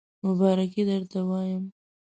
[0.25, 1.63] مبارکی درته وایم